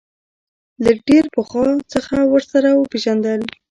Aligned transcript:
له 0.83 0.91
ډېر 1.07 1.23
پخوا 1.35 1.67
څخه 1.93 2.15
ورسره 2.33 2.69
پېژندل. 2.91 3.41